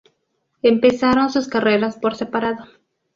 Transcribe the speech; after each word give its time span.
Empezaron 0.63 1.29
sus 1.29 1.47
carreras 1.47 1.95
por 1.95 2.15
separado. 2.15 2.65